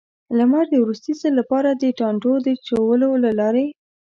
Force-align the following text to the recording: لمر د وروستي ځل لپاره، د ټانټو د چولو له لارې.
لمر 0.37 0.65
د 0.71 0.75
وروستي 0.83 1.13
ځل 1.21 1.33
لپاره، 1.39 1.69
د 1.71 1.83
ټانټو 1.99 2.33
د 2.45 2.47
چولو 2.67 3.09
له 3.23 3.31
لارې. 3.39 3.67